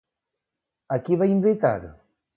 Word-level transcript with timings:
A 0.95 0.97
qui 1.05 1.19
va 1.23 1.31
invitar? 1.35 1.77